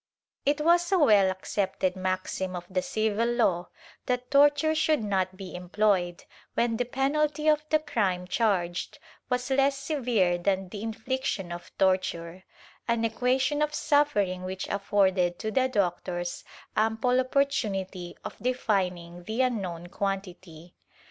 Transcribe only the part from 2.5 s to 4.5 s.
of the civil law that